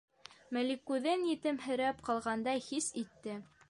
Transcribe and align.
Маликүҙен 0.57 1.27
етемһерәп 1.33 2.05
ҡалғандай 2.11 2.69
хис 2.71 2.93
итте. 3.07 3.43